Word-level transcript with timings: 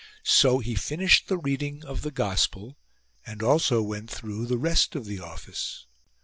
So 0.23 0.57
he 0.57 0.73
finished 0.73 1.27
the 1.27 1.37
reading 1.37 1.85
of 1.85 2.01
the 2.01 2.09
gospel, 2.09 2.75
and 3.23 3.43
also 3.43 3.83
went 3.83 4.09
through 4.09 4.47
the 4.47 4.57
rest 4.57 4.95
of 4.95 5.05
the 5.05 5.19
office. 5.19 5.85